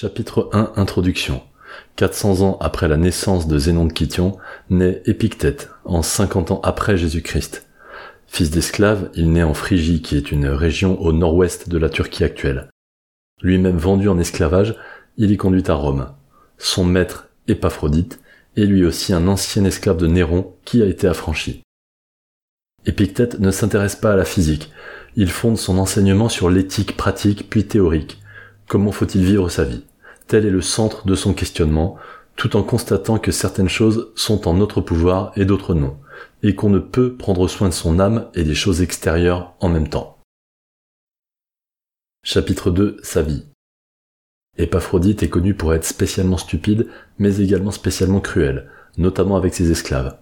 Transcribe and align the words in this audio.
Chapitre 0.00 0.48
1 0.52 0.74
Introduction 0.76 1.42
400 1.96 2.42
ans 2.42 2.56
après 2.60 2.86
la 2.86 2.96
naissance 2.96 3.48
de 3.48 3.58
Zénon 3.58 3.84
de 3.84 3.92
Kition, 3.92 4.38
naît 4.70 5.02
Épictète, 5.06 5.70
en 5.84 6.02
50 6.02 6.52
ans 6.52 6.60
après 6.62 6.96
Jésus-Christ. 6.96 7.66
Fils 8.28 8.52
d'esclave, 8.52 9.10
il 9.16 9.32
naît 9.32 9.42
en 9.42 9.54
Phrygie, 9.54 10.00
qui 10.00 10.16
est 10.16 10.30
une 10.30 10.46
région 10.46 11.02
au 11.02 11.12
nord-ouest 11.12 11.68
de 11.68 11.78
la 11.78 11.88
Turquie 11.88 12.22
actuelle. 12.22 12.68
Lui-même 13.42 13.76
vendu 13.76 14.08
en 14.08 14.20
esclavage, 14.20 14.76
il 15.16 15.32
y 15.32 15.36
conduit 15.36 15.64
à 15.66 15.74
Rome. 15.74 16.12
Son 16.58 16.84
maître, 16.84 17.30
Épaphrodite, 17.48 18.20
est 18.56 18.66
lui 18.66 18.84
aussi 18.84 19.12
un 19.12 19.26
ancien 19.26 19.64
esclave 19.64 19.96
de 19.96 20.06
Néron 20.06 20.54
qui 20.64 20.80
a 20.80 20.86
été 20.86 21.08
affranchi. 21.08 21.64
Épictète 22.86 23.40
ne 23.40 23.50
s'intéresse 23.50 23.96
pas 23.96 24.12
à 24.12 24.16
la 24.16 24.24
physique. 24.24 24.70
Il 25.16 25.28
fonde 25.28 25.58
son 25.58 25.76
enseignement 25.76 26.28
sur 26.28 26.50
l'éthique 26.50 26.96
pratique 26.96 27.50
puis 27.50 27.66
théorique. 27.66 28.20
Comment 28.68 28.92
faut-il 28.92 29.24
vivre 29.24 29.48
sa 29.48 29.64
vie? 29.64 29.84
Tel 30.26 30.44
est 30.44 30.50
le 30.50 30.60
centre 30.60 31.06
de 31.06 31.14
son 31.14 31.32
questionnement, 31.32 31.96
tout 32.36 32.54
en 32.54 32.62
constatant 32.62 33.18
que 33.18 33.32
certaines 33.32 33.70
choses 33.70 34.12
sont 34.14 34.46
en 34.46 34.52
notre 34.52 34.82
pouvoir 34.82 35.32
et 35.36 35.46
d'autres 35.46 35.72
non, 35.72 35.96
et 36.42 36.54
qu'on 36.54 36.68
ne 36.68 36.78
peut 36.78 37.16
prendre 37.16 37.48
soin 37.48 37.70
de 37.70 37.74
son 37.74 37.98
âme 37.98 38.28
et 38.34 38.44
des 38.44 38.54
choses 38.54 38.82
extérieures 38.82 39.54
en 39.60 39.70
même 39.70 39.88
temps. 39.88 40.18
Chapitre 42.22 42.70
2 42.70 42.98
Sa 43.02 43.22
vie 43.22 43.46
Épaphrodite 44.58 45.22
est 45.22 45.30
connu 45.30 45.54
pour 45.54 45.72
être 45.72 45.86
spécialement 45.86 46.36
stupide, 46.36 46.88
mais 47.18 47.38
également 47.38 47.70
spécialement 47.70 48.20
cruel, 48.20 48.68
notamment 48.98 49.36
avec 49.38 49.54
ses 49.54 49.70
esclaves. 49.70 50.18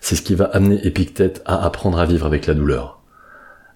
C'est 0.00 0.16
ce 0.16 0.22
qui 0.22 0.34
va 0.34 0.46
amener 0.46 0.86
Épictète 0.86 1.42
à 1.44 1.62
apprendre 1.62 1.98
à 1.98 2.06
vivre 2.06 2.24
avec 2.24 2.46
la 2.46 2.54
douleur. 2.54 3.02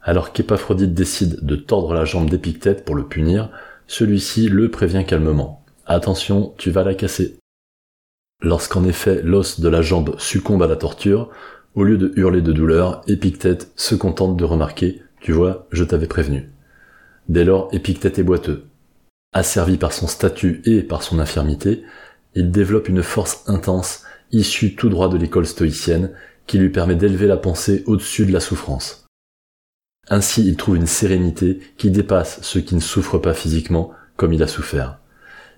Alors 0.00 0.32
qu'Épaphrodite 0.32 0.94
décide 0.94 1.44
de 1.44 1.56
tordre 1.56 1.92
la 1.92 2.06
jambe 2.06 2.30
d'Épictète 2.30 2.84
pour 2.86 2.94
le 2.94 3.06
punir, 3.06 3.50
celui-ci 3.86 4.48
le 4.48 4.70
prévient 4.70 5.04
calmement. 5.06 5.64
Attention, 5.86 6.54
tu 6.58 6.70
vas 6.70 6.84
la 6.84 6.94
casser. 6.94 7.36
Lorsqu'en 8.42 8.84
effet 8.84 9.22
l'os 9.22 9.60
de 9.60 9.68
la 9.68 9.82
jambe 9.82 10.18
succombe 10.18 10.62
à 10.62 10.66
la 10.66 10.76
torture, 10.76 11.30
au 11.74 11.84
lieu 11.84 11.96
de 11.96 12.12
hurler 12.16 12.42
de 12.42 12.52
douleur, 12.52 13.02
Épictète 13.06 13.70
se 13.76 13.94
contente 13.94 14.36
de 14.36 14.44
remarquer 14.44 15.02
Tu 15.20 15.32
vois, 15.32 15.66
je 15.70 15.84
t'avais 15.84 16.06
prévenu. 16.06 16.50
Dès 17.28 17.44
lors, 17.44 17.68
Épictète 17.72 18.18
est 18.18 18.22
boiteux. 18.24 18.64
Asservi 19.32 19.76
par 19.76 19.92
son 19.92 20.06
statut 20.06 20.62
et 20.64 20.82
par 20.82 21.02
son 21.02 21.18
infirmité, 21.18 21.82
il 22.34 22.50
développe 22.50 22.88
une 22.88 23.02
force 23.02 23.42
intense, 23.46 24.04
issue 24.32 24.74
tout 24.74 24.88
droit 24.88 25.08
de 25.08 25.16
l'école 25.16 25.46
stoïcienne, 25.46 26.12
qui 26.46 26.58
lui 26.58 26.70
permet 26.70 26.94
d'élever 26.94 27.26
la 27.26 27.36
pensée 27.36 27.82
au-dessus 27.86 28.26
de 28.26 28.32
la 28.32 28.40
souffrance. 28.40 29.05
Ainsi, 30.08 30.46
il 30.46 30.56
trouve 30.56 30.76
une 30.76 30.86
sérénité 30.86 31.60
qui 31.78 31.90
dépasse 31.90 32.38
ceux 32.42 32.60
qui 32.60 32.74
ne 32.74 32.80
souffrent 32.80 33.18
pas 33.18 33.34
physiquement 33.34 33.92
comme 34.16 34.32
il 34.32 34.42
a 34.42 34.46
souffert. 34.46 34.98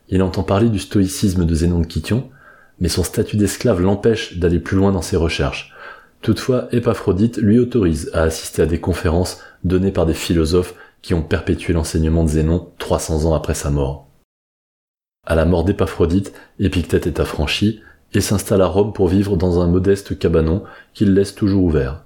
Il 0.09 0.23
entend 0.23 0.43
parler 0.43 0.71
du 0.71 0.79
stoïcisme 0.79 1.45
de 1.45 1.55
Zénon 1.55 1.81
de 1.81 1.87
Kition, 1.87 2.31
mais 2.81 2.89
son 2.89 3.03
statut 3.03 3.37
d'esclave 3.37 3.81
l'empêche 3.81 4.39
d'aller 4.39 4.59
plus 4.59 4.77
loin 4.77 4.93
dans 4.93 5.03
ses 5.03 5.17
recherches. 5.17 5.75
Toutefois, 6.23 6.69
Épaphrodite 6.73 7.37
lui 7.37 7.59
autorise 7.59 8.11
à 8.15 8.23
assister 8.23 8.63
à 8.63 8.67
des 8.67 8.81
conférences 8.81 9.41
données 9.65 9.93
par 9.93 10.07
des 10.07 10.15
philosophes 10.15 10.75
qui 11.03 11.15
ont 11.15 11.23
perpétué 11.23 11.73
l'enseignement 11.73 12.25
de 12.25 12.31
Zénon 12.31 12.73
300 12.79 13.27
ans 13.27 13.35
après 13.35 13.55
sa 13.55 13.71
mort. 13.71 14.09
À 15.27 15.35
la 15.35 15.45
mort 15.45 15.65
d'Épaphrodite, 15.65 16.33
Épictète 16.59 17.07
est 17.07 17.21
affranchi 17.21 17.83
et 18.15 18.21
s'installe 18.21 18.63
à 18.63 18.67
Rome 18.67 18.95
pour 18.95 19.09
vivre 19.09 19.37
dans 19.37 19.61
un 19.61 19.69
modeste 19.69 20.19
cabanon 20.19 20.65
qu'il 20.95 21.13
laisse 21.13 21.35
toujours 21.35 21.65
ouvert. 21.65 22.05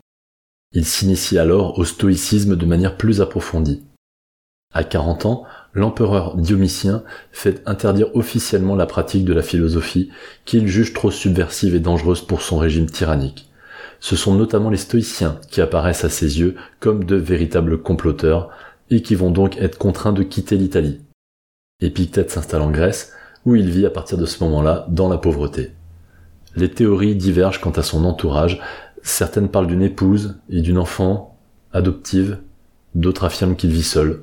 Il 0.75 0.87
s'initie 0.87 1.39
alors 1.39 1.79
au 1.79 1.85
stoïcisme 1.85 2.57
de 2.57 2.67
manière 2.67 2.97
plus 2.97 3.21
approfondie. 3.21 3.83
À 4.73 4.85
40 4.85 5.27
ans, 5.27 5.45
l'empereur 5.75 6.37
Diomitien 6.37 7.03
fait 7.31 7.63
interdire 7.67 8.15
officiellement 8.17 8.75
la 8.75 8.87
pratique 8.87 9.27
de 9.27 9.35
la 9.35 9.43
philosophie 9.43 10.11
qu'il 10.47 10.67
juge 10.67 10.95
trop 10.95 11.11
subversive 11.11 11.75
et 11.75 11.81
dangereuse 11.81 12.23
pour 12.23 12.41
son 12.41 12.57
régime 12.57 12.87
tyrannique. 12.87 13.51
Ce 14.01 14.17
sont 14.17 14.35
notamment 14.35 14.71
les 14.71 14.79
stoïciens 14.79 15.39
qui 15.51 15.61
apparaissent 15.61 16.05
à 16.05 16.09
ses 16.09 16.41
yeux 16.41 16.57
comme 16.81 17.05
de 17.05 17.17
véritables 17.17 17.83
comploteurs 17.83 18.51
et 18.91 19.03
qui 19.03 19.15
vont 19.15 19.31
donc 19.31 19.59
être 19.59 19.79
contraints 19.79 20.13
de 20.13 20.23
quitter 20.23 20.57
l'Italie. 20.57 21.01
Épictète 21.81 22.31
s'installe 22.31 22.63
en 22.63 22.71
Grèce, 22.71 23.13
où 23.45 23.55
il 23.57 23.69
vit 23.69 23.87
à 23.87 23.91
partir 23.91 24.19
de 24.19 24.27
ce 24.27 24.43
moment-là 24.45 24.87
dans 24.89 25.09
la 25.09 25.19
pauvreté. 25.19 25.73
Les 26.55 26.71
théories 26.71 27.17
divergent 27.17 27.61
quant 27.61 27.71
à 27.71 27.83
son 27.83 28.05
entourage, 28.05 28.61
Certaines 29.03 29.49
parlent 29.49 29.67
d'une 29.67 29.83
épouse 29.83 30.41
et 30.49 30.61
d'une 30.61 30.79
enfant 30.79 31.39
adoptive, 31.73 32.41
d'autres 32.95 33.25
affirment 33.25 33.57
qu'il 33.57 33.71
vit 33.71 33.83
seul. 33.83 34.23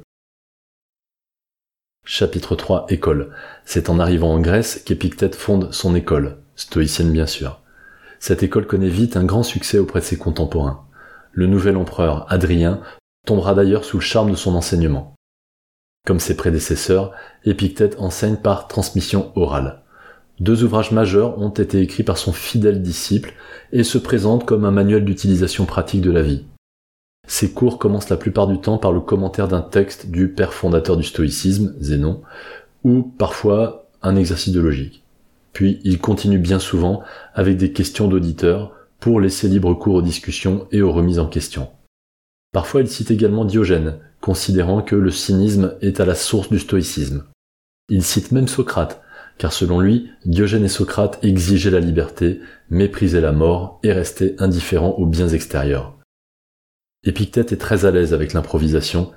Chapitre 2.06 2.56
3 2.56 2.86
École. 2.90 3.34
C'est 3.66 3.90
en 3.90 4.00
arrivant 4.00 4.34
en 4.34 4.40
Grèce 4.40 4.82
qu'Épictète 4.86 5.36
fonde 5.36 5.72
son 5.74 5.96
école, 5.96 6.42
stoïcienne 6.56 7.12
bien 7.12 7.28
sûr. 7.28 7.62
Cette 8.20 8.42
école 8.42 8.68
connaît 8.68 8.90
vite 8.90 9.16
un 9.16 9.26
grand 9.26 9.44
succès 9.44 9.80
auprès 9.80 10.00
de 10.00 10.06
ses 10.06 10.18
contemporains. 10.18 10.86
Le 11.32 11.46
nouvel 11.46 11.78
empereur, 11.78 12.26
Adrien, 12.32 12.82
tombera 13.26 13.54
d'ailleurs 13.54 13.86
sous 13.86 13.98
le 13.98 14.04
charme 14.04 14.32
de 14.32 14.36
son 14.36 14.56
enseignement. 14.56 15.16
Comme 16.06 16.20
ses 16.20 16.36
prédécesseurs, 16.36 17.12
Épictète 17.44 17.96
enseigne 18.00 18.38
par 18.38 18.68
transmission 18.68 19.32
orale. 19.36 19.84
Deux 20.40 20.64
ouvrages 20.64 20.92
majeurs 20.92 21.38
ont 21.40 21.50
été 21.50 21.82
écrits 21.82 22.04
par 22.04 22.18
son 22.18 22.32
fidèle 22.32 22.82
disciple 22.82 23.34
et 23.72 23.84
se 23.84 23.98
présentent 23.98 24.46
comme 24.46 24.64
un 24.64 24.72
manuel 24.72 25.04
d'utilisation 25.04 25.66
pratique 25.66 26.02
de 26.02 26.12
la 26.12 26.22
vie. 26.22 26.46
Ces 27.28 27.52
cours 27.52 27.78
commencent 27.78 28.10
la 28.10 28.18
plupart 28.18 28.48
du 28.48 28.60
temps 28.60 28.78
par 28.78 28.92
le 28.92 29.02
commentaire 29.02 29.48
d'un 29.48 29.62
texte 29.62 30.10
du 30.10 30.30
père 30.30 30.54
fondateur 30.54 30.98
du 30.98 31.04
stoïcisme, 31.04 31.76
Zénon, 31.80 32.22
ou 32.84 33.04
parfois 33.04 33.90
un 34.02 34.16
exercice 34.16 34.54
de 34.54 34.62
logique. 34.62 35.04
Puis 35.52 35.80
il 35.84 36.00
continue 36.00 36.40
bien 36.40 36.60
souvent 36.60 37.04
avec 37.34 37.58
des 37.58 37.74
questions 37.74 38.08
d'auditeurs 38.08 38.74
pour 39.00 39.20
laisser 39.20 39.48
libre 39.48 39.74
cours 39.74 39.96
aux 39.96 40.02
discussions 40.02 40.68
et 40.72 40.82
aux 40.82 40.92
remises 40.92 41.20
en 41.20 41.28
question. 41.28 41.70
Parfois 42.54 42.82
il 42.82 42.88
cite 42.88 43.12
également 43.12 43.46
Diogène, 43.46 44.00
considérant 44.22 44.82
que 44.82 44.96
le 44.96 45.12
cynisme 45.12 45.76
est 45.82 46.00
à 46.00 46.06
la 46.06 46.16
source 46.16 46.50
du 46.50 46.60
stoïcisme. 46.60 47.26
Il 47.90 48.04
cite 48.04 48.32
même 48.32 48.48
Socrate, 48.48 49.02
car 49.40 49.54
selon 49.54 49.80
lui, 49.80 50.12
Diogène 50.26 50.66
et 50.66 50.70
Socrate 50.70 51.18
exigeaient 51.24 51.72
la 51.72 51.80
liberté, 51.80 52.42
méprisaient 52.70 53.22
la 53.22 53.32
mort 53.32 53.80
et 53.84 53.94
restaient 53.94 54.36
indifférents 54.38 54.96
aux 54.98 55.06
biens 55.08 55.30
extérieurs. 55.30 55.98
Épictète 57.06 57.54
est 57.54 57.58
très 57.58 57.86
à 57.86 57.92
l'aise 57.92 58.14
avec 58.14 58.34
l'improvisation, 58.34 59.12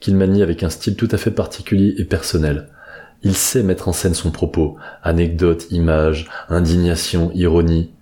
qu'il 0.00 0.16
manie 0.16 0.42
avec 0.42 0.64
un 0.64 0.70
style 0.70 0.96
tout 0.96 1.08
à 1.12 1.16
fait 1.16 1.30
particulier 1.30 1.94
et 1.98 2.04
personnel. 2.04 2.68
Il 3.22 3.36
sait 3.36 3.62
mettre 3.62 3.86
en 3.86 3.92
scène 3.92 4.14
son 4.14 4.32
propos, 4.32 4.76
anecdotes, 5.04 5.70
images, 5.70 6.28
indignation, 6.48 7.30
ironie. 7.32 7.92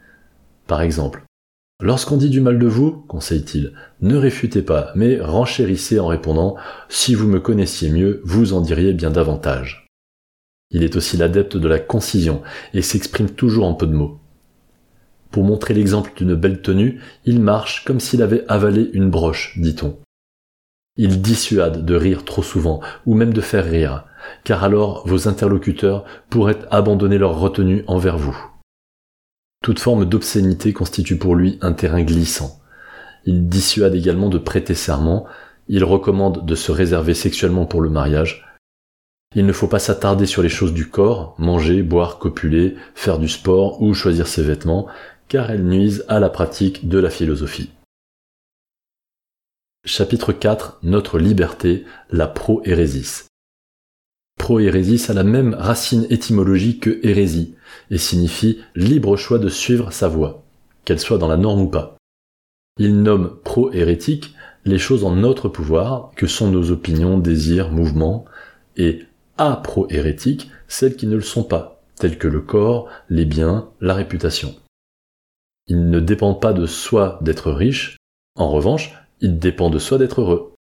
Par 0.66 0.80
exemple, 0.80 1.24
Lorsqu'on 1.80 2.16
dit 2.16 2.28
du 2.28 2.40
mal 2.40 2.58
de 2.58 2.66
vous, 2.66 3.04
conseille-t-il, 3.06 3.72
ne 4.00 4.16
réfutez 4.16 4.62
pas, 4.62 4.90
mais 4.96 5.20
renchérissez 5.20 6.00
en 6.00 6.08
répondant 6.08 6.56
Si 6.88 7.14
vous 7.14 7.28
me 7.28 7.38
connaissiez 7.38 7.88
mieux, 7.90 8.20
vous 8.24 8.52
en 8.52 8.60
diriez 8.60 8.94
bien 8.94 9.12
davantage. 9.12 9.87
Il 10.70 10.82
est 10.82 10.96
aussi 10.96 11.16
l'adepte 11.16 11.56
de 11.56 11.68
la 11.68 11.78
concision 11.78 12.42
et 12.74 12.82
s'exprime 12.82 13.30
toujours 13.30 13.66
en 13.66 13.74
peu 13.74 13.86
de 13.86 13.94
mots. 13.94 14.18
Pour 15.30 15.44
montrer 15.44 15.74
l'exemple 15.74 16.12
d'une 16.16 16.34
belle 16.34 16.62
tenue, 16.62 17.00
il 17.24 17.40
marche 17.40 17.84
comme 17.84 18.00
s'il 18.00 18.22
avait 18.22 18.44
avalé 18.48 18.90
une 18.92 19.10
broche, 19.10 19.58
dit-on. 19.58 19.98
Il 20.96 21.22
dissuade 21.22 21.84
de 21.84 21.94
rire 21.94 22.24
trop 22.24 22.42
souvent, 22.42 22.80
ou 23.06 23.14
même 23.14 23.32
de 23.32 23.40
faire 23.40 23.64
rire, 23.64 24.04
car 24.44 24.64
alors 24.64 25.06
vos 25.06 25.28
interlocuteurs 25.28 26.04
pourraient 26.28 26.58
abandonner 26.70 27.18
leur 27.18 27.38
retenue 27.38 27.84
envers 27.86 28.18
vous. 28.18 28.36
Toute 29.62 29.78
forme 29.78 30.06
d'obscénité 30.06 30.72
constitue 30.72 31.16
pour 31.16 31.34
lui 31.34 31.58
un 31.60 31.72
terrain 31.72 32.02
glissant. 32.02 32.60
Il 33.24 33.48
dissuade 33.48 33.94
également 33.94 34.28
de 34.28 34.38
prêter 34.38 34.74
serment, 34.74 35.26
il 35.68 35.84
recommande 35.84 36.46
de 36.46 36.54
se 36.54 36.72
réserver 36.72 37.14
sexuellement 37.14 37.66
pour 37.66 37.80
le 37.80 37.90
mariage, 37.90 38.47
il 39.34 39.44
ne 39.44 39.52
faut 39.52 39.68
pas 39.68 39.78
s'attarder 39.78 40.26
sur 40.26 40.42
les 40.42 40.48
choses 40.48 40.72
du 40.72 40.88
corps, 40.88 41.34
manger, 41.38 41.82
boire, 41.82 42.18
copuler, 42.18 42.76
faire 42.94 43.18
du 43.18 43.28
sport 43.28 43.82
ou 43.82 43.92
choisir 43.92 44.26
ses 44.26 44.42
vêtements, 44.42 44.86
car 45.28 45.50
elles 45.50 45.64
nuisent 45.64 46.04
à 46.08 46.18
la 46.18 46.30
pratique 46.30 46.88
de 46.88 46.98
la 46.98 47.10
philosophie. 47.10 47.70
Chapitre 49.84 50.32
4 50.32 50.80
Notre 50.82 51.18
liberté, 51.18 51.84
la 52.10 52.26
pro-hérésis. 52.26 53.26
Pro-hérésis 54.38 55.10
a 55.10 55.14
la 55.14 55.24
même 55.24 55.54
racine 55.54 56.06
étymologique 56.10 56.82
que 56.82 57.00
hérésie, 57.02 57.54
et 57.90 57.98
signifie 57.98 58.62
libre 58.74 59.16
choix 59.16 59.38
de 59.38 59.48
suivre 59.48 59.92
sa 59.92 60.08
voie, 60.08 60.44
qu'elle 60.84 61.00
soit 61.00 61.18
dans 61.18 61.28
la 61.28 61.36
norme 61.36 61.62
ou 61.62 61.68
pas. 61.68 61.96
Il 62.78 63.02
nomme 63.02 63.38
pro-hérétique 63.44 64.34
les 64.64 64.78
choses 64.78 65.04
en 65.04 65.14
notre 65.14 65.48
pouvoir, 65.48 66.12
que 66.16 66.26
sont 66.26 66.50
nos 66.50 66.70
opinions, 66.70 67.18
désirs, 67.18 67.70
mouvements, 67.70 68.24
et 68.76 69.07
pro-hérétiques, 69.56 70.50
celles 70.68 70.96
qui 70.96 71.06
ne 71.06 71.16
le 71.16 71.22
sont 71.22 71.44
pas, 71.44 71.82
telles 71.96 72.18
que 72.18 72.28
le 72.28 72.40
corps, 72.40 72.88
les 73.08 73.24
biens, 73.24 73.70
la 73.80 73.94
réputation. 73.94 74.54
Il 75.66 75.90
ne 75.90 76.00
dépend 76.00 76.34
pas 76.34 76.52
de 76.52 76.66
soi 76.66 77.18
d'être 77.22 77.52
riche, 77.52 77.96
en 78.36 78.50
revanche, 78.50 78.94
il 79.20 79.38
dépend 79.38 79.70
de 79.70 79.78
soi 79.78 79.98
d'être 79.98 80.20
heureux. 80.20 80.54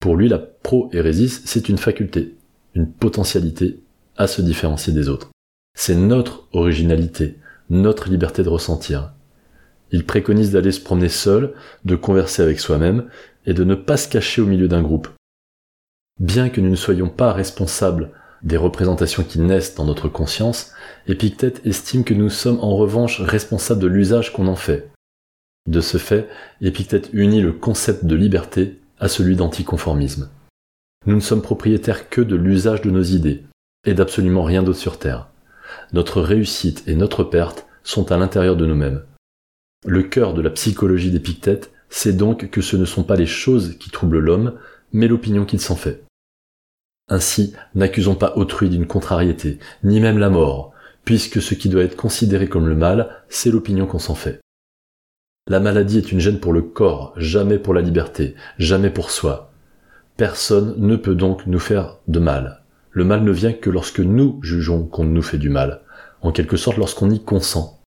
Pour 0.00 0.16
lui, 0.16 0.28
la 0.28 0.38
pro-hérésis, 0.38 1.42
c'est 1.44 1.68
une 1.68 1.78
faculté, 1.78 2.36
une 2.74 2.90
potentialité, 2.90 3.80
à 4.16 4.26
se 4.26 4.42
différencier 4.42 4.92
des 4.92 5.08
autres. 5.08 5.30
C'est 5.76 5.96
notre 5.96 6.46
originalité, 6.52 7.38
notre 7.70 8.08
liberté 8.08 8.42
de 8.42 8.48
ressentir. 8.48 9.12
Il 9.90 10.04
préconise 10.04 10.52
d'aller 10.52 10.72
se 10.72 10.80
promener 10.80 11.08
seul, 11.08 11.54
de 11.84 11.96
converser 11.96 12.42
avec 12.42 12.60
soi-même 12.60 13.08
et 13.46 13.54
de 13.54 13.64
ne 13.64 13.74
pas 13.74 13.96
se 13.96 14.08
cacher 14.08 14.40
au 14.40 14.46
milieu 14.46 14.68
d'un 14.68 14.82
groupe. 14.82 15.08
Bien 16.20 16.48
que 16.48 16.60
nous 16.60 16.70
ne 16.70 16.76
soyons 16.76 17.08
pas 17.08 17.32
responsables 17.32 18.10
des 18.42 18.56
représentations 18.56 19.24
qui 19.24 19.40
naissent 19.40 19.74
dans 19.74 19.84
notre 19.84 20.08
conscience, 20.08 20.72
Épictète 21.06 21.60
estime 21.66 22.04
que 22.04 22.14
nous 22.14 22.30
sommes 22.30 22.60
en 22.60 22.76
revanche 22.76 23.20
responsables 23.20 23.80
de 23.80 23.86
l'usage 23.86 24.32
qu'on 24.32 24.46
en 24.46 24.54
fait. 24.54 24.90
De 25.66 25.80
ce 25.80 25.98
fait, 25.98 26.28
Épictète 26.60 27.10
unit 27.12 27.40
le 27.40 27.52
concept 27.52 28.04
de 28.04 28.14
liberté 28.14 28.78
à 29.00 29.08
celui 29.08 29.34
d'anticonformisme. 29.34 30.30
Nous 31.06 31.16
ne 31.16 31.20
sommes 31.20 31.42
propriétaires 31.42 32.08
que 32.08 32.20
de 32.20 32.36
l'usage 32.36 32.82
de 32.82 32.90
nos 32.90 33.02
idées, 33.02 33.42
et 33.84 33.94
d'absolument 33.94 34.42
rien 34.44 34.62
d'autre 34.62 34.78
sur 34.78 34.98
Terre. 34.98 35.28
Notre 35.92 36.20
réussite 36.20 36.84
et 36.86 36.94
notre 36.94 37.24
perte 37.24 37.66
sont 37.82 38.12
à 38.12 38.16
l'intérieur 38.16 38.56
de 38.56 38.66
nous-mêmes. 38.66 39.02
Le 39.86 40.02
cœur 40.02 40.32
de 40.32 40.42
la 40.42 40.50
psychologie 40.50 41.10
d'Épictète, 41.10 41.72
c'est 41.90 42.16
donc 42.16 42.50
que 42.50 42.62
ce 42.62 42.76
ne 42.76 42.84
sont 42.84 43.04
pas 43.04 43.16
les 43.16 43.26
choses 43.26 43.76
qui 43.78 43.90
troublent 43.90 44.18
l'homme, 44.18 44.54
mais 44.92 45.08
l'opinion 45.08 45.44
qu'il 45.44 45.60
s'en 45.60 45.76
fait. 45.76 46.03
Ainsi, 47.08 47.54
n'accusons 47.74 48.14
pas 48.14 48.34
autrui 48.36 48.70
d'une 48.70 48.86
contrariété, 48.86 49.58
ni 49.82 50.00
même 50.00 50.18
la 50.18 50.30
mort, 50.30 50.72
puisque 51.04 51.42
ce 51.42 51.54
qui 51.54 51.68
doit 51.68 51.82
être 51.82 51.96
considéré 51.96 52.48
comme 52.48 52.68
le 52.68 52.76
mal, 52.76 53.22
c'est 53.28 53.50
l'opinion 53.50 53.86
qu'on 53.86 53.98
s'en 53.98 54.14
fait. 54.14 54.40
La 55.46 55.60
maladie 55.60 55.98
est 55.98 56.10
une 56.10 56.20
gêne 56.20 56.40
pour 56.40 56.54
le 56.54 56.62
corps, 56.62 57.12
jamais 57.16 57.58
pour 57.58 57.74
la 57.74 57.82
liberté, 57.82 58.34
jamais 58.58 58.88
pour 58.88 59.10
soi. 59.10 59.52
Personne 60.16 60.74
ne 60.78 60.96
peut 60.96 61.14
donc 61.14 61.46
nous 61.46 61.58
faire 61.58 61.98
de 62.08 62.18
mal. 62.18 62.62
Le 62.90 63.04
mal 63.04 63.22
ne 63.22 63.32
vient 63.32 63.52
que 63.52 63.68
lorsque 63.68 64.00
nous 64.00 64.38
jugeons 64.42 64.86
qu'on 64.86 65.04
nous 65.04 65.22
fait 65.22 65.38
du 65.38 65.50
mal, 65.50 65.82
en 66.22 66.32
quelque 66.32 66.56
sorte 66.56 66.78
lorsqu'on 66.78 67.10
y 67.10 67.22
consent. 67.22 67.82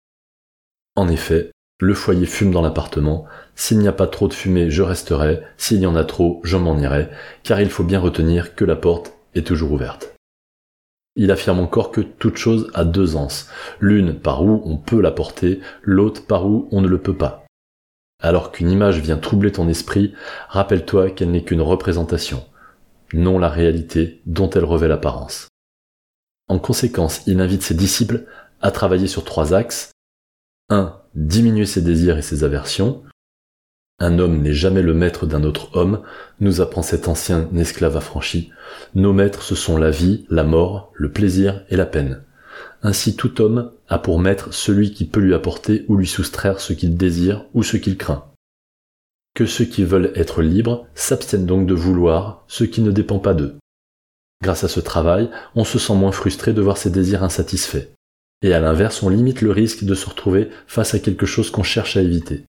En 0.97 1.09
effet, 1.09 1.53
le 1.81 1.95
foyer 1.95 2.27
fume 2.27 2.53
dans 2.53 2.63
l'appartement, 2.63 3.27
s'il 3.55 3.79
n'y 3.79 3.89
a 3.89 3.93
pas 3.93 4.07
trop 4.07 4.29
de 4.29 4.33
fumée, 4.33 4.71
je 4.71 4.83
resterai, 4.83 5.43
s'il 5.57 5.81
y 5.81 5.87
en 5.87 5.97
a 5.97 6.05
trop, 6.05 6.41
je 6.43 6.57
m'en 6.57 6.79
irai, 6.79 7.09
car 7.43 7.61
il 7.61 7.69
faut 7.69 7.85
bien 7.85 8.01
retenir 8.01 8.55
que 8.55 8.65
la 8.65 8.77
porte 8.77 9.13
est 9.35 9.47
toujours 9.47 9.73
ouverte. 9.73 10.15
Il 11.17 11.31
affirme 11.31 11.61
encore 11.61 11.91
que 11.91 12.01
toute 12.01 12.37
chose 12.37 12.71
a 12.75 12.85
deux 12.85 13.17
anses, 13.17 13.49
l'une 13.81 14.19
par 14.19 14.43
où 14.43 14.63
on 14.65 14.77
peut 14.77 15.01
la 15.01 15.11
porter, 15.11 15.61
l'autre 15.83 16.27
par 16.27 16.47
où 16.47 16.69
on 16.73 16.81
ne 16.81 16.89
le 16.89 16.99
peut 16.99 17.17
pas. 17.17 17.45
Alors 18.23 18.53
qu'une 18.53 18.71
image 18.71 19.01
vient 19.01 19.19
troubler 19.19 19.53
ton 19.53 19.69
esprit, 19.69 20.15
rappelle-toi 20.49 21.11
qu'elle 21.11 21.31
n'est 21.31 21.45
qu'une 21.45 21.61
représentation, 21.61 22.45
non 23.13 23.39
la 23.39 23.49
réalité 23.49 24.23
dont 24.25 24.49
elle 24.51 24.65
revêt 24.65 24.89
l'apparence. 24.89 25.49
En 26.49 26.59
conséquence, 26.59 27.23
il 27.27 27.41
invite 27.41 27.63
ses 27.63 27.75
disciples 27.75 28.25
à 28.61 28.71
travailler 28.71 29.09
sur 29.09 29.25
trois 29.25 29.53
axes. 29.53 29.91
1. 30.71 31.01
Diminuer 31.17 31.65
ses 31.65 31.81
désirs 31.81 32.19
et 32.19 32.23
ses 32.23 32.45
aversions. 32.45 33.03
Un 33.99 34.19
homme 34.19 34.43
n'est 34.43 34.53
jamais 34.53 34.83
le 34.83 34.93
maître 34.93 35.25
d'un 35.25 35.45
autre 35.45 35.75
homme, 35.75 36.03
nous 36.41 36.61
apprend 36.61 36.83
cet 36.83 37.09
ancien 37.09 37.49
esclave 37.57 37.97
affranchi. 37.97 38.51
Nos 38.95 39.15
maîtres, 39.15 39.43
ce 39.43 39.55
sont 39.55 39.79
la 39.79 39.91
vie, 39.91 40.27
la 40.29 40.45
mort, 40.45 40.93
le 40.93 41.11
plaisir 41.11 41.65
et 41.71 41.77
la 41.77 41.87
peine. 41.87 42.23
Ainsi 42.83 43.17
tout 43.17 43.41
homme 43.41 43.73
a 43.89 43.99
pour 43.99 44.19
maître 44.19 44.53
celui 44.53 44.93
qui 44.93 45.07
peut 45.07 45.21
lui 45.21 45.33
apporter 45.33 45.87
ou 45.89 45.97
lui 45.97 46.07
soustraire 46.07 46.61
ce 46.61 46.75
qu'il 46.75 46.99
désire 46.99 47.47
ou 47.55 47.63
ce 47.63 47.79
qu'il 47.79 47.97
craint. 47.97 48.27
Que 49.35 49.47
ceux 49.47 49.65
qui 49.65 49.85
veulent 49.85 50.13
être 50.17 50.43
libres 50.43 50.87
s'abstiennent 50.95 51.47
donc 51.47 51.67
de 51.67 51.75
vouloir 51.75 52.45
ce 52.47 52.65
qui 52.65 52.83
ne 52.83 52.91
dépend 52.91 53.21
pas 53.21 53.33
d'eux. 53.33 53.57
Grâce 54.43 54.65
à 54.65 54.69
ce 54.69 54.81
travail, 54.81 55.31
on 55.55 55.65
se 55.65 55.79
sent 55.79 55.95
moins 55.95 56.13
frustré 56.13 56.53
de 56.53 56.61
voir 56.61 56.77
ses 56.77 56.91
désirs 56.91 57.25
insatisfaits. 57.25 57.89
Et 58.43 58.53
à 58.53 58.61
l'inverse, 58.61 59.03
on 59.03 59.09
limite 59.09 59.41
le 59.41 59.51
risque 59.51 59.85
de 59.85 59.95
se 59.95 60.09
retrouver 60.09 60.51
face 60.67 60.95
à 60.95 60.99
quelque 60.99 61.27
chose 61.27 61.51
qu'on 61.51 61.63
cherche 61.63 61.97
à 61.97 62.03
éviter. 62.03 62.45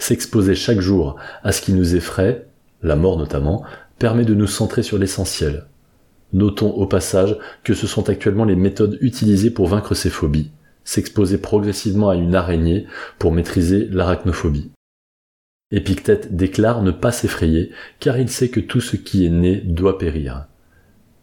S'exposer 0.00 0.54
chaque 0.54 0.80
jour 0.80 1.16
à 1.42 1.52
ce 1.52 1.62
qui 1.62 1.72
nous 1.72 1.94
effraie, 1.94 2.46
la 2.82 2.96
mort 2.96 3.16
notamment, 3.16 3.64
permet 3.98 4.24
de 4.24 4.34
nous 4.34 4.46
centrer 4.46 4.82
sur 4.82 4.98
l'essentiel, 4.98 5.66
Notons 6.32 6.70
au 6.70 6.86
passage 6.86 7.38
que 7.64 7.72
ce 7.72 7.86
sont 7.86 8.10
actuellement 8.10 8.44
les 8.44 8.56
méthodes 8.56 8.98
utilisées 9.00 9.50
pour 9.50 9.66
vaincre 9.66 9.94
ces 9.94 10.10
phobies, 10.10 10.50
s'exposer 10.84 11.38
progressivement 11.38 12.10
à 12.10 12.16
une 12.16 12.34
araignée 12.34 12.86
pour 13.18 13.32
maîtriser 13.32 13.88
l'arachnophobie. 13.90 14.70
Épictète 15.70 16.36
déclare 16.36 16.82
ne 16.82 16.90
pas 16.90 17.12
s'effrayer 17.12 17.72
car 17.98 18.18
il 18.18 18.28
sait 18.28 18.48
que 18.48 18.60
tout 18.60 18.80
ce 18.80 18.96
qui 18.96 19.24
est 19.24 19.30
né 19.30 19.56
doit 19.56 19.98
périr. 19.98 20.46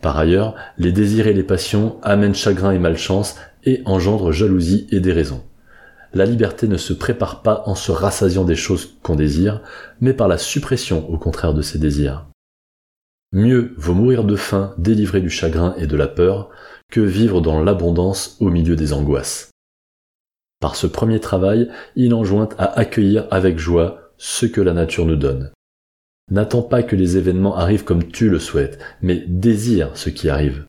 Par 0.02 0.18
ailleurs, 0.18 0.56
les 0.78 0.92
désirs 0.92 1.28
et 1.28 1.34
les 1.34 1.44
passions 1.44 1.98
amènent 2.04 2.36
chagrin 2.36 2.72
et 2.72 2.80
malchance 2.80 3.36
et 3.64 3.82
engendrent 3.86 4.32
jalousie 4.32 4.88
et 4.92 5.00
déraison. 5.00 5.44
La 6.14 6.26
liberté 6.26 6.68
ne 6.68 6.78
se 6.78 6.94
prépare 6.94 7.42
pas 7.42 7.64
en 7.66 7.76
se 7.76 7.92
rassasiant 7.92 8.46
des 8.46 8.56
choses 8.56 8.98
qu'on 9.04 9.16
désire, 9.16 9.62
mais 10.00 10.14
par 10.14 10.28
la 10.28 10.38
suppression 10.38 11.10
au 11.10 11.18
contraire 11.18 11.54
de 11.54 11.62
ces 11.62 11.78
désirs. 11.80 12.26
Mieux 13.34 13.74
vaut 13.76 13.94
mourir 13.94 14.24
de 14.24 14.38
faim 14.38 14.74
délivré 14.78 15.20
du 15.20 15.30
chagrin 15.30 15.76
et 15.78 15.88
de 15.88 15.98
la 15.98 16.08
peur 16.08 16.50
que 16.90 17.02
vivre 17.02 17.42
dans 17.42 17.62
l'abondance 17.62 18.38
au 18.40 18.50
milieu 18.50 18.78
des 18.78 18.94
angoisses. 18.94 19.50
Par 20.62 20.78
ce 20.78 20.88
premier 20.88 21.20
travail, 21.20 21.70
il 21.98 22.14
enjoint 22.14 22.50
à 22.58 22.80
accueillir 22.80 23.28
avec 23.32 23.60
joie 23.60 24.12
ce 24.18 24.46
que 24.46 24.62
la 24.62 24.72
nature 24.72 25.06
nous 25.06 25.18
donne. 25.18 25.52
N'attends 26.32 26.64
pas 26.64 26.82
que 26.82 26.96
les 26.96 27.18
événements 27.18 27.56
arrivent 27.56 27.84
comme 27.84 28.08
tu 28.08 28.30
le 28.30 28.40
souhaites, 28.40 28.80
mais 29.02 29.24
désire 29.28 29.96
ce 29.96 30.10
qui 30.10 30.30
arrive. 30.30 30.66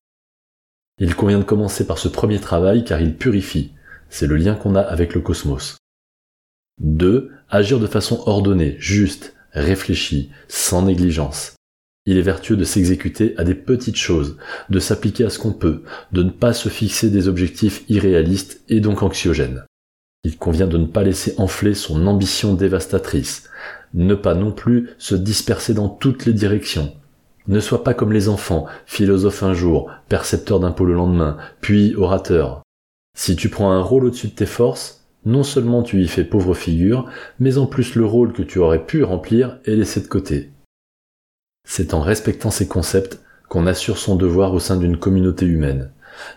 Il 0.98 1.14
convient 1.14 1.38
de 1.38 1.44
commencer 1.44 1.86
par 1.86 1.98
ce 1.98 2.08
premier 2.08 2.40
travail 2.40 2.84
car 2.84 3.00
il 3.00 3.16
purifie. 3.16 3.72
C'est 4.10 4.26
le 4.26 4.36
lien 4.36 4.54
qu'on 4.54 4.74
a 4.74 4.80
avec 4.80 5.14
le 5.14 5.20
cosmos. 5.20 5.76
2. 6.80 7.30
Agir 7.48 7.80
de 7.80 7.86
façon 7.86 8.22
ordonnée, 8.26 8.76
juste, 8.78 9.34
réfléchie, 9.52 10.30
sans 10.48 10.82
négligence. 10.82 11.54
Il 12.04 12.18
est 12.18 12.22
vertueux 12.22 12.56
de 12.56 12.64
s'exécuter 12.64 13.34
à 13.36 13.44
des 13.44 13.54
petites 13.54 13.96
choses, 13.96 14.36
de 14.68 14.78
s'appliquer 14.78 15.24
à 15.24 15.30
ce 15.30 15.38
qu'on 15.38 15.52
peut, 15.52 15.82
de 16.12 16.22
ne 16.22 16.30
pas 16.30 16.52
se 16.52 16.68
fixer 16.68 17.10
des 17.10 17.28
objectifs 17.28 17.82
irréalistes 17.88 18.62
et 18.68 18.80
donc 18.80 19.02
anxiogènes. 19.02 19.64
Il 20.22 20.38
convient 20.38 20.66
de 20.66 20.78
ne 20.78 20.86
pas 20.86 21.02
laisser 21.02 21.34
enfler 21.38 21.74
son 21.74 22.06
ambition 22.06 22.54
dévastatrice, 22.54 23.48
ne 23.94 24.14
pas 24.14 24.34
non 24.34 24.52
plus 24.52 24.90
se 24.98 25.14
disperser 25.14 25.74
dans 25.74 25.88
toutes 25.88 26.26
les 26.26 26.32
directions. 26.32 26.92
Ne 27.48 27.60
sois 27.60 27.84
pas 27.84 27.94
comme 27.94 28.12
les 28.12 28.28
enfants, 28.28 28.66
philosophe 28.86 29.42
un 29.42 29.54
jour, 29.54 29.90
percepteur 30.08 30.58
d'impôts 30.58 30.84
le 30.84 30.94
lendemain, 30.94 31.36
puis 31.60 31.94
orateur. 31.94 32.62
Si 33.16 33.36
tu 33.36 33.48
prends 33.48 33.70
un 33.70 33.82
rôle 33.82 34.04
au-dessus 34.04 34.28
de 34.28 34.32
tes 34.32 34.46
forces, 34.46 35.06
non 35.24 35.42
seulement 35.42 35.82
tu 35.82 36.02
y 36.02 36.08
fais 36.08 36.24
pauvre 36.24 36.54
figure, 36.54 37.08
mais 37.38 37.58
en 37.58 37.66
plus 37.66 37.94
le 37.94 38.04
rôle 38.04 38.32
que 38.32 38.42
tu 38.42 38.58
aurais 38.58 38.84
pu 38.84 39.02
remplir 39.04 39.58
est 39.64 39.76
laissé 39.76 40.00
de 40.00 40.06
côté. 40.06 40.50
C'est 41.66 41.94
en 41.94 42.00
respectant 42.00 42.50
ces 42.50 42.68
concepts 42.68 43.20
qu'on 43.48 43.66
assure 43.66 43.98
son 43.98 44.16
devoir 44.16 44.52
au 44.54 44.60
sein 44.60 44.76
d'une 44.76 44.98
communauté 44.98 45.46
humaine. 45.46 45.90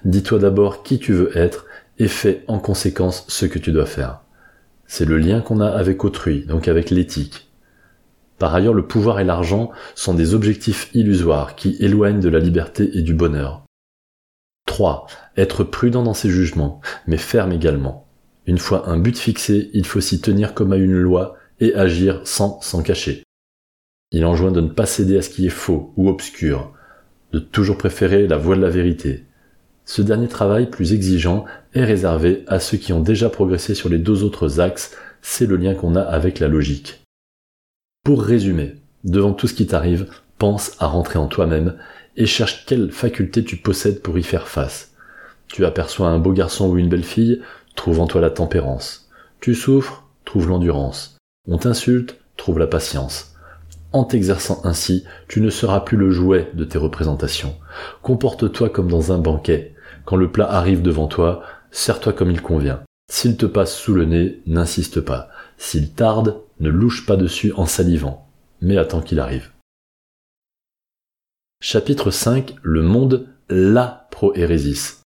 Dis-toi 0.05 0.39
d'abord 0.39 0.83
qui 0.83 0.99
tu 0.99 1.13
veux 1.13 1.35
être 1.37 1.65
et 1.97 2.07
fais 2.07 2.43
en 2.47 2.59
conséquence 2.59 3.25
ce 3.27 3.45
que 3.45 3.59
tu 3.59 3.71
dois 3.71 3.85
faire. 3.85 4.21
C'est 4.91 5.05
le 5.05 5.19
lien 5.19 5.39
qu'on 5.39 5.61
a 5.61 5.67
avec 5.67 6.03
autrui, 6.03 6.45
donc 6.47 6.67
avec 6.67 6.89
l'éthique. 6.89 7.51
Par 8.39 8.55
ailleurs, 8.55 8.73
le 8.73 8.87
pouvoir 8.87 9.19
et 9.19 9.23
l'argent 9.23 9.69
sont 9.93 10.15
des 10.15 10.33
objectifs 10.33 10.89
illusoires 10.95 11.55
qui 11.55 11.77
éloignent 11.79 12.19
de 12.19 12.27
la 12.27 12.39
liberté 12.39 12.89
et 12.97 13.03
du 13.03 13.13
bonheur. 13.13 13.63
3. 14.65 15.05
Être 15.37 15.63
prudent 15.63 16.01
dans 16.01 16.15
ses 16.15 16.31
jugements, 16.31 16.81
mais 17.05 17.19
ferme 17.19 17.51
également. 17.51 18.07
Une 18.47 18.57
fois 18.57 18.89
un 18.89 18.97
but 18.97 19.15
fixé, 19.15 19.69
il 19.73 19.85
faut 19.85 20.01
s'y 20.01 20.21
tenir 20.21 20.55
comme 20.55 20.73
à 20.73 20.77
une 20.77 20.97
loi 20.97 21.35
et 21.59 21.75
agir 21.75 22.21
sans 22.23 22.59
s'en 22.61 22.81
cacher. 22.81 23.21
Il 24.11 24.25
enjoint 24.25 24.51
de 24.51 24.61
ne 24.61 24.69
pas 24.69 24.87
céder 24.87 25.19
à 25.19 25.21
ce 25.21 25.29
qui 25.29 25.45
est 25.45 25.49
faux 25.49 25.93
ou 25.97 26.09
obscur, 26.09 26.73
de 27.31 27.37
toujours 27.37 27.77
préférer 27.77 28.25
la 28.25 28.37
voie 28.37 28.55
de 28.55 28.61
la 28.61 28.71
vérité. 28.71 29.25
Ce 29.89 30.03
dernier 30.03 30.27
travail 30.27 30.69
plus 30.69 30.93
exigeant 30.93 31.45
est 31.73 31.83
réservé 31.83 32.43
à 32.45 32.59
ceux 32.59 32.77
qui 32.77 32.93
ont 32.93 32.99
déjà 32.99 33.27
progressé 33.27 33.73
sur 33.73 33.89
les 33.89 33.97
deux 33.97 34.23
autres 34.23 34.59
axes, 34.59 34.95
c'est 35.23 35.47
le 35.47 35.55
lien 35.55 35.73
qu'on 35.73 35.95
a 35.95 36.01
avec 36.01 36.37
la 36.37 36.47
logique. 36.47 37.01
Pour 38.05 38.21
résumer, 38.21 38.75
devant 39.03 39.33
tout 39.33 39.47
ce 39.47 39.55
qui 39.55 39.65
t'arrive, 39.65 40.05
pense 40.37 40.73
à 40.77 40.85
rentrer 40.85 41.17
en 41.17 41.25
toi-même 41.25 41.75
et 42.17 42.27
cherche 42.27 42.67
quelle 42.67 42.91
faculté 42.91 43.43
tu 43.43 43.57
possèdes 43.57 44.03
pour 44.03 44.19
y 44.19 44.21
faire 44.21 44.47
face. 44.47 44.93
Tu 45.47 45.65
aperçois 45.65 46.09
un 46.09 46.19
beau 46.19 46.33
garçon 46.33 46.69
ou 46.69 46.77
une 46.77 46.89
belle 46.89 47.03
fille, 47.03 47.41
trouve 47.75 47.99
en 47.99 48.05
toi 48.05 48.21
la 48.21 48.29
tempérance. 48.29 49.09
Tu 49.41 49.55
souffres, 49.55 50.03
trouve 50.23 50.49
l'endurance. 50.49 51.17
On 51.47 51.57
t'insulte, 51.57 52.15
trouve 52.37 52.59
la 52.59 52.67
patience. 52.67 53.33
En 53.91 54.03
t'exerçant 54.03 54.61
ainsi, 54.65 55.03
tu 55.27 55.41
ne 55.41 55.49
seras 55.49 55.79
plus 55.79 55.97
le 55.97 56.11
jouet 56.11 56.51
de 56.53 56.63
tes 56.63 56.77
représentations. 56.77 57.55
Comporte-toi 58.03 58.69
comme 58.69 58.87
dans 58.87 59.11
un 59.11 59.17
banquet. 59.17 59.73
Quand 60.09 60.17
le 60.17 60.31
plat 60.31 60.51
arrive 60.51 60.81
devant 60.81 61.05
toi, 61.05 61.43
sers-toi 61.69 62.13
comme 62.13 62.31
il 62.31 62.41
convient. 62.41 62.81
S'il 63.11 63.37
te 63.37 63.45
passe 63.45 63.77
sous 63.77 63.93
le 63.93 64.05
nez, 64.05 64.41
n'insiste 64.47 65.01
pas. 65.01 65.29
S'il 65.59 65.91
tarde, 65.91 66.41
ne 66.59 66.69
louche 66.69 67.05
pas 67.05 67.15
dessus 67.15 67.53
en 67.53 67.67
salivant, 67.67 68.27
mais 68.59 68.77
attends 68.77 69.03
qu'il 69.03 69.19
arrive. 69.19 69.51
Chapitre 71.61 72.09
5 72.09 72.55
Le 72.63 72.81
monde 72.81 73.27
la 73.49 74.07
proérésis. 74.09 75.03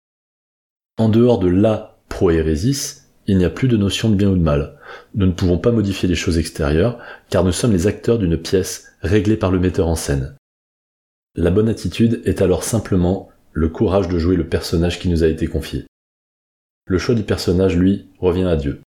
En 0.96 1.10
dehors 1.10 1.38
de 1.38 1.48
la 1.48 1.98
proérésis, 2.08 3.10
il 3.26 3.36
n'y 3.36 3.44
a 3.44 3.50
plus 3.50 3.68
de 3.68 3.76
notion 3.76 4.08
de 4.08 4.14
bien 4.14 4.30
ou 4.30 4.36
de 4.36 4.42
mal. 4.42 4.78
Nous 5.14 5.26
ne 5.26 5.32
pouvons 5.32 5.58
pas 5.58 5.70
modifier 5.70 6.08
les 6.08 6.14
choses 6.14 6.38
extérieures, 6.38 6.98
car 7.28 7.44
nous 7.44 7.52
sommes 7.52 7.72
les 7.72 7.86
acteurs 7.86 8.18
d'une 8.18 8.38
pièce 8.38 8.94
réglée 9.02 9.36
par 9.36 9.50
le 9.50 9.58
metteur 9.58 9.86
en 9.86 9.96
scène. 9.96 10.34
La 11.34 11.50
bonne 11.50 11.68
attitude 11.68 12.22
est 12.24 12.40
alors 12.40 12.64
simplement 12.64 13.28
le 13.54 13.68
courage 13.68 14.08
de 14.08 14.18
jouer 14.18 14.34
le 14.34 14.48
personnage 14.48 14.98
qui 14.98 15.08
nous 15.08 15.22
a 15.22 15.28
été 15.28 15.46
confié. 15.46 15.86
Le 16.86 16.98
choix 16.98 17.14
du 17.14 17.22
personnage, 17.22 17.76
lui, 17.76 18.08
revient 18.18 18.44
à 18.44 18.56
Dieu. 18.56 18.80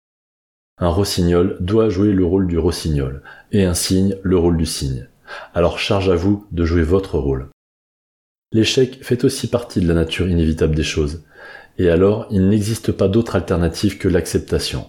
Un 0.76 0.90
rossignol 0.90 1.56
doit 1.58 1.88
jouer 1.88 2.12
le 2.12 2.24
rôle 2.24 2.46
du 2.46 2.58
rossignol, 2.58 3.22
et 3.50 3.64
un 3.64 3.74
cygne 3.74 4.16
le 4.22 4.36
rôle 4.36 4.58
du 4.58 4.66
cygne. 4.66 5.08
Alors 5.54 5.78
charge 5.78 6.10
à 6.10 6.14
vous 6.14 6.46
de 6.52 6.64
jouer 6.66 6.82
votre 6.82 7.18
rôle. 7.18 7.48
L'échec 8.52 9.02
fait 9.02 9.24
aussi 9.24 9.48
partie 9.48 9.80
de 9.80 9.88
la 9.88 9.94
nature 9.94 10.28
inévitable 10.28 10.74
des 10.74 10.84
choses, 10.84 11.24
et 11.78 11.88
alors 11.88 12.26
il 12.30 12.48
n'existe 12.48 12.92
pas 12.92 13.08
d'autre 13.08 13.36
alternative 13.36 13.96
que 13.96 14.08
l'acceptation. 14.08 14.86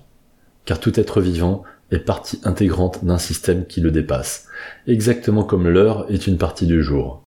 Car 0.65 0.79
tout 0.79 0.99
être 0.99 1.21
vivant 1.21 1.63
est 1.89 1.99
partie 1.99 2.41
intégrante 2.43 3.03
d'un 3.05 3.17
système 3.17 3.65
qui 3.65 3.79
le 3.79 3.91
dépasse, 3.91 4.47
exactement 4.87 5.43
comme 5.43 5.69
l'heure 5.69 6.05
est 6.11 6.27
une 6.27 6.37
partie 6.37 6.67
du 6.67 6.83
jour. 6.83 7.23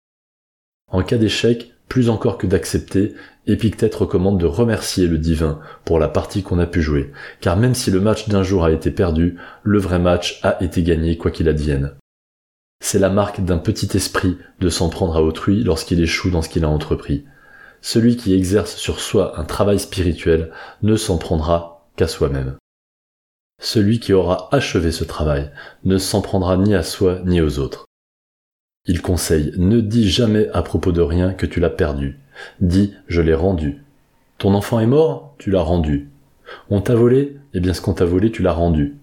En 0.90 1.02
cas 1.02 1.18
d'échec, 1.18 1.75
plus 1.88 2.08
encore 2.10 2.38
que 2.38 2.46
d'accepter, 2.46 3.14
Épictète 3.46 3.94
recommande 3.94 4.40
de 4.40 4.46
remercier 4.46 5.06
le 5.06 5.18
divin 5.18 5.60
pour 5.84 6.00
la 6.00 6.08
partie 6.08 6.42
qu'on 6.42 6.58
a 6.58 6.66
pu 6.66 6.82
jouer, 6.82 7.12
car 7.40 7.56
même 7.56 7.76
si 7.76 7.92
le 7.92 8.00
match 8.00 8.28
d'un 8.28 8.42
jour 8.42 8.64
a 8.64 8.72
été 8.72 8.90
perdu, 8.90 9.36
le 9.62 9.78
vrai 9.78 10.00
match 10.00 10.40
a 10.42 10.62
été 10.62 10.82
gagné 10.82 11.16
quoi 11.16 11.30
qu'il 11.30 11.48
advienne. 11.48 11.94
C'est 12.80 12.98
la 12.98 13.08
marque 13.08 13.40
d'un 13.40 13.58
petit 13.58 13.96
esprit 13.96 14.36
de 14.60 14.68
s'en 14.68 14.88
prendre 14.88 15.16
à 15.16 15.22
autrui 15.22 15.62
lorsqu'il 15.62 16.00
échoue 16.00 16.30
dans 16.30 16.42
ce 16.42 16.48
qu'il 16.48 16.64
a 16.64 16.68
entrepris. 16.68 17.24
Celui 17.80 18.16
qui 18.16 18.34
exerce 18.34 18.74
sur 18.74 18.98
soi 18.98 19.38
un 19.38 19.44
travail 19.44 19.78
spirituel 19.78 20.50
ne 20.82 20.96
s'en 20.96 21.16
prendra 21.16 21.88
qu'à 21.96 22.08
soi-même. 22.08 22.56
Celui 23.62 24.00
qui 24.00 24.12
aura 24.12 24.48
achevé 24.52 24.90
ce 24.92 25.04
travail 25.04 25.50
ne 25.84 25.98
s'en 25.98 26.20
prendra 26.20 26.56
ni 26.56 26.74
à 26.74 26.82
soi 26.82 27.20
ni 27.24 27.40
aux 27.40 27.58
autres. 27.58 27.85
Il 28.86 29.02
conseille, 29.02 29.52
ne 29.56 29.80
dis 29.80 30.08
jamais 30.08 30.48
à 30.52 30.62
propos 30.62 30.92
de 30.92 31.00
rien 31.00 31.32
que 31.32 31.46
tu 31.46 31.58
l'as 31.58 31.70
perdu. 31.70 32.20
Dis, 32.60 32.94
je 33.08 33.20
l'ai 33.20 33.34
rendu. 33.34 33.82
Ton 34.38 34.54
enfant 34.54 34.78
est 34.78 34.86
mort, 34.86 35.34
tu 35.38 35.50
l'as 35.50 35.62
rendu. 35.62 36.08
On 36.70 36.80
t'a 36.80 36.94
volé, 36.94 37.36
eh 37.52 37.60
bien 37.60 37.74
ce 37.74 37.80
qu'on 37.80 37.94
t'a 37.94 38.04
volé, 38.04 38.30
tu 38.30 38.42
l'as 38.42 38.52
rendu. 38.52 38.96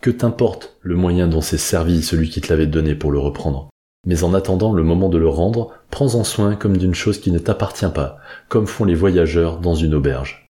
Que 0.00 0.10
t'importe 0.10 0.76
le 0.80 0.96
moyen 0.96 1.28
dont 1.28 1.40
s'est 1.40 1.58
servi 1.58 2.02
celui 2.02 2.30
qui 2.30 2.40
te 2.40 2.48
l'avait 2.48 2.66
donné 2.66 2.94
pour 2.94 3.10
le 3.12 3.18
reprendre. 3.18 3.68
Mais 4.06 4.22
en 4.22 4.32
attendant 4.32 4.72
le 4.72 4.84
moment 4.84 5.08
de 5.08 5.18
le 5.18 5.28
rendre, 5.28 5.72
prends-en 5.90 6.24
soin 6.24 6.54
comme 6.54 6.76
d'une 6.76 6.94
chose 6.94 7.20
qui 7.20 7.32
ne 7.32 7.38
t'appartient 7.38 7.90
pas, 7.92 8.18
comme 8.48 8.66
font 8.66 8.84
les 8.84 8.94
voyageurs 8.94 9.58
dans 9.58 9.74
une 9.74 9.94
auberge. 9.94 10.46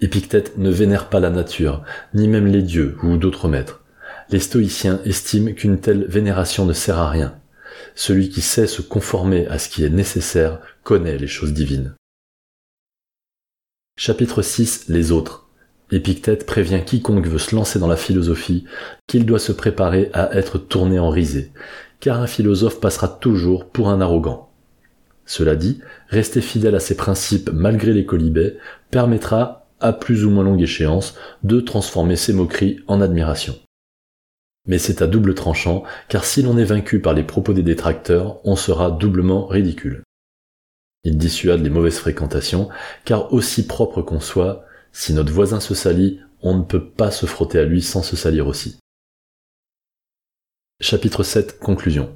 Épictète 0.00 0.58
ne 0.58 0.70
vénère 0.70 1.08
pas 1.08 1.20
la 1.20 1.30
nature, 1.30 1.82
ni 2.12 2.26
même 2.26 2.46
les 2.46 2.62
dieux 2.62 2.96
ou 3.02 3.16
d'autres 3.16 3.48
maîtres. 3.48 3.82
Les 4.30 4.40
stoïciens 4.40 5.00
estiment 5.04 5.52
qu'une 5.52 5.78
telle 5.78 6.04
vénération 6.06 6.66
ne 6.66 6.72
sert 6.72 6.98
à 6.98 7.08
rien. 7.08 7.34
Celui 7.94 8.28
qui 8.28 8.40
sait 8.40 8.66
se 8.66 8.82
conformer 8.82 9.46
à 9.46 9.58
ce 9.58 9.68
qui 9.68 9.84
est 9.84 9.90
nécessaire 9.90 10.60
connaît 10.82 11.18
les 11.18 11.26
choses 11.26 11.52
divines. 11.52 11.94
Chapitre 13.96 14.42
6 14.42 14.88
Les 14.88 15.12
autres. 15.12 15.48
Épictète 15.92 16.46
prévient 16.46 16.82
quiconque 16.84 17.26
veut 17.26 17.38
se 17.38 17.54
lancer 17.54 17.78
dans 17.78 17.88
la 17.88 17.96
philosophie 17.96 18.64
qu'il 19.06 19.26
doit 19.26 19.40
se 19.40 19.52
préparer 19.52 20.10
à 20.12 20.34
être 20.36 20.56
tourné 20.56 20.98
en 20.98 21.10
risée, 21.10 21.52
car 21.98 22.20
un 22.20 22.26
philosophe 22.26 22.80
passera 22.80 23.08
toujours 23.08 23.68
pour 23.68 23.88
un 23.88 24.00
arrogant. 24.00 24.50
Cela 25.26 25.56
dit, 25.56 25.80
rester 26.08 26.40
fidèle 26.40 26.74
à 26.74 26.80
ses 26.80 26.96
principes 26.96 27.50
malgré 27.52 27.92
les 27.92 28.06
colibets 28.06 28.56
permettra, 28.90 29.68
à 29.80 29.92
plus 29.92 30.24
ou 30.24 30.30
moins 30.30 30.44
longue 30.44 30.62
échéance, 30.62 31.14
de 31.42 31.60
transformer 31.60 32.16
ses 32.16 32.32
moqueries 32.32 32.80
en 32.86 33.00
admiration. 33.00 33.56
Mais 34.70 34.78
c'est 34.78 35.02
à 35.02 35.08
double 35.08 35.34
tranchant, 35.34 35.82
car 36.08 36.24
si 36.24 36.42
l'on 36.42 36.56
est 36.56 36.62
vaincu 36.62 37.00
par 37.00 37.12
les 37.12 37.24
propos 37.24 37.52
des 37.52 37.64
détracteurs, 37.64 38.38
on 38.44 38.54
sera 38.54 38.92
doublement 38.92 39.48
ridicule. 39.48 40.04
Il 41.02 41.18
dissuade 41.18 41.60
les 41.60 41.70
mauvaises 41.70 41.98
fréquentations, 41.98 42.68
car 43.04 43.32
aussi 43.32 43.66
propre 43.66 44.00
qu'on 44.00 44.20
soit, 44.20 44.64
si 44.92 45.12
notre 45.12 45.32
voisin 45.32 45.58
se 45.58 45.74
salit, 45.74 46.20
on 46.40 46.56
ne 46.56 46.62
peut 46.62 46.88
pas 46.88 47.10
se 47.10 47.26
frotter 47.26 47.58
à 47.58 47.64
lui 47.64 47.82
sans 47.82 48.04
se 48.04 48.14
salir 48.14 48.46
aussi. 48.46 48.78
Chapitre 50.80 51.24
7 51.24 51.58
Conclusion. 51.58 52.14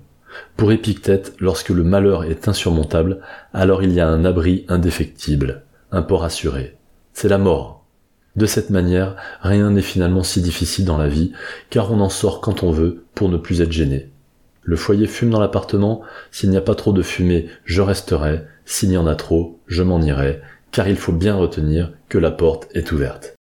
Pour 0.57 0.71
Épictète, 0.71 1.35
lorsque 1.41 1.71
le 1.71 1.83
malheur 1.83 2.23
est 2.23 2.47
insurmontable, 2.47 3.21
alors 3.53 3.83
il 3.83 3.93
y 3.93 3.99
a 3.99 4.07
un 4.07 4.25
abri 4.25 4.65
indéfectible, 4.69 5.65
un 5.91 6.03
port 6.03 6.23
assuré. 6.23 6.79
C'est 7.15 7.29
la 7.29 7.39
mort. 7.39 7.84
De 8.37 8.47
cette 8.47 8.71
manière, 8.71 9.17
rien 9.41 9.71
n'est 9.71 9.83
finalement 9.83 10.25
si 10.25 10.43
difficile 10.43 10.85
dans 10.85 10.99
la 10.99 11.09
vie, 11.09 11.33
car 11.71 11.93
on 11.93 12.01
en 12.01 12.09
sort 12.09 12.41
quand 12.41 12.63
on 12.65 12.73
veut 12.73 13.05
pour 13.15 13.29
ne 13.29 13.37
plus 13.37 13.61
être 13.61 13.73
gêné. 13.73 14.11
Le 14.63 14.77
foyer 14.77 15.07
fume 15.07 15.31
dans 15.31 15.41
l'appartement, 15.41 16.03
s'il 16.33 16.51
n'y 16.51 16.57
a 16.57 16.63
pas 16.63 16.75
trop 16.75 16.93
de 16.93 17.03
fumée, 17.03 17.49
je 17.65 17.83
resterai, 17.83 18.45
s'il 18.65 18.91
y 18.91 18.97
en 18.97 19.07
a 19.07 19.15
trop, 19.15 19.61
je 19.67 19.83
m'en 19.83 20.01
irai, 20.01 20.41
car 20.73 20.89
il 20.89 20.97
faut 20.97 21.13
bien 21.13 21.37
retenir 21.37 21.93
que 22.09 22.19
la 22.19 22.31
porte 22.31 22.69
est 22.75 22.91
ouverte. 22.91 23.35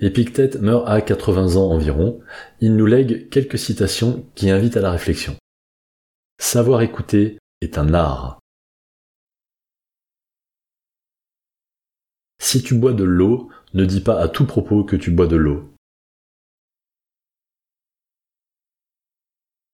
Épictète 0.00 0.60
meurt 0.60 0.86
à 0.86 1.00
80 1.00 1.56
ans 1.56 1.70
environ, 1.70 2.20
il 2.60 2.76
nous 2.76 2.86
lègue 2.86 3.28
quelques 3.30 3.58
citations 3.58 4.24
qui 4.36 4.50
invitent 4.50 4.76
à 4.76 4.80
la 4.80 4.92
réflexion. 4.92 5.34
Savoir 6.40 6.82
écouter 6.82 7.38
est 7.60 7.78
un 7.78 7.92
art. 7.94 8.38
Si 12.40 12.62
tu 12.62 12.74
bois 12.74 12.92
de 12.92 13.02
l'eau, 13.02 13.50
ne 13.74 13.84
dis 13.84 14.00
pas 14.00 14.20
à 14.20 14.28
tout 14.28 14.46
propos 14.46 14.84
que 14.84 14.96
tu 14.96 15.10
bois 15.10 15.26
de 15.26 15.36
l'eau. 15.36 15.72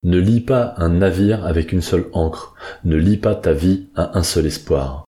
Ne 0.03 0.19
lis 0.19 0.43
pas 0.43 0.75
un 0.77 0.91
navire 0.91 1.47
avec 1.47 1.73
une 1.73 1.81
seule 1.81 2.11
encre, 2.13 2.55
ne 2.85 2.97
lis 2.97 3.17
pas 3.17 3.35
ta 3.35 3.55
vie 3.55 3.89
à 3.95 4.19
un 4.19 4.23
seul 4.23 4.45
espoir. 4.45 5.07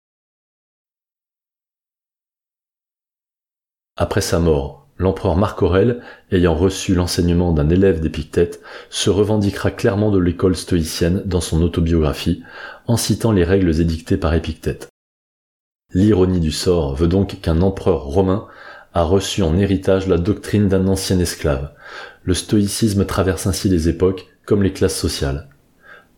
Après 3.97 4.23
sa 4.23 4.38
mort, 4.38 4.88
l'empereur 4.97 5.37
Marc 5.37 5.62
Aurèle, 5.62 6.02
ayant 6.31 6.55
reçu 6.55 6.95
l'enseignement 6.95 7.52
d'un 7.52 7.69
élève 7.69 8.00
d'Épictète, 8.00 8.62
se 8.88 9.11
revendiquera 9.11 9.71
clairement 9.71 10.11
de 10.11 10.19
l'école 10.19 10.57
stoïcienne 10.57 11.23
dans 11.26 11.43
son 11.43 11.62
autobiographie, 11.62 12.43
en 12.87 12.97
citant 12.97 13.33
les 13.33 13.45
règles 13.45 13.81
édictées 13.81 14.16
par 14.16 14.33
Épictète. 14.33 14.88
L'ironie 15.93 16.40
du 16.40 16.52
sort 16.52 16.95
veut 16.95 17.09
donc 17.09 17.40
qu'un 17.40 17.61
empereur 17.61 18.05
romain 18.05 18.49
a 18.97 19.03
reçu 19.03 19.43
en 19.43 19.59
héritage 19.59 20.09
la 20.09 20.17
doctrine 20.17 20.69
d'un 20.69 20.88
ancien 20.88 21.19
esclave. 21.19 21.71
Le 22.23 22.33
stoïcisme 22.33 23.05
traverse 23.05 23.47
ainsi 23.47 23.69
les 23.69 23.91
époques 23.91 24.26
comme 24.47 24.62
les 24.62 24.73
classes 24.73 24.97
sociales. 24.97 25.50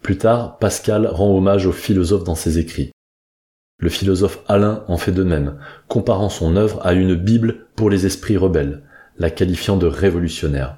Plus 0.01 0.17
tard, 0.17 0.59
Pascal 0.59 1.09
rend 1.09 1.37
hommage 1.37 1.67
aux 1.67 1.73
philosophes 1.73 2.23
dans 2.23 2.37
ses 2.37 2.61
écrits. 2.61 2.93
Le 3.81 3.89
philosophe 3.89 4.45
Alain 4.47 4.85
en 4.87 4.97
fait 4.97 5.11
de 5.11 5.25
même, 5.25 5.59
comparant 5.89 6.29
son 6.29 6.55
œuvre 6.55 6.79
à 6.87 6.93
une 6.93 7.17
Bible 7.17 7.67
pour 7.75 7.91
les 7.91 8.07
esprits 8.07 8.37
rebelles, 8.37 8.85
la 9.19 9.31
qualifiant 9.31 9.77
de 9.77 9.89
révolutionnaire. 9.89 10.77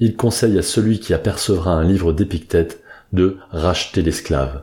Il 0.00 0.16
conseille 0.16 0.58
à 0.58 0.62
celui 0.62 1.00
qui 1.00 1.14
apercevra 1.14 1.72
un 1.72 1.84
livre 1.84 2.12
d'Épictète 2.12 2.82
de 3.14 3.38
racheter 3.50 4.02
l'esclave. 4.02 4.62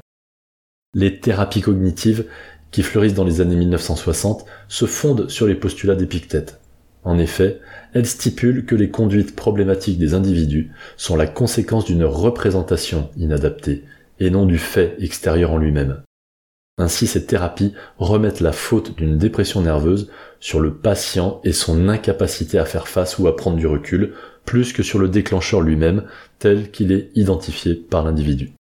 Les 0.94 1.22
thérapies 1.22 1.62
cognitives, 1.62 2.26
qui 2.72 2.84
fleurissent 2.84 3.14
dans 3.14 3.26
les 3.26 3.42
années 3.42 3.56
1960, 3.56 4.46
se 4.68 4.86
fondent 4.86 5.30
sur 5.30 5.48
les 5.48 5.56
postulats 5.56 5.96
d'Épictète. 5.96 6.60
En 7.04 7.18
effet, 7.18 7.60
elle 7.94 8.06
stipule 8.06 8.66
que 8.66 8.76
les 8.76 8.90
conduites 8.90 9.36
problématiques 9.36 9.98
des 9.98 10.14
individus 10.14 10.72
sont 10.98 11.16
la 11.16 11.28
conséquence 11.28 11.86
d'une 11.86 12.06
représentation 12.06 13.10
inadaptée 13.18 13.84
et 14.20 14.30
non 14.30 14.46
du 14.46 14.58
fait 14.58 14.96
extérieur 15.00 15.52
en 15.52 15.58
lui-même. 15.58 16.04
Ainsi, 16.78 17.08
ces 17.08 17.26
thérapies 17.26 17.74
remettent 17.98 18.40
la 18.40 18.54
faute 18.54 18.96
d'une 18.96 19.18
dépression 19.18 19.62
nerveuse 19.62 20.10
sur 20.40 20.60
le 20.60 20.74
patient 20.74 21.42
et 21.44 21.54
son 21.54 21.90
incapacité 21.90 22.58
à 22.58 22.66
faire 22.66 22.88
face 22.88 23.20
ou 23.20 23.28
à 23.28 23.36
prendre 23.36 23.58
du 23.58 23.68
recul, 23.68 24.14
plus 24.46 24.74
que 24.74 24.84
sur 24.84 24.98
le 24.98 25.10
déclencheur 25.10 25.62
lui-même 25.62 26.04
tel 26.40 26.72
qu'il 26.72 26.92
est 26.92 27.10
identifié 27.16 27.76
par 27.76 28.04
l'individu. 28.04 28.54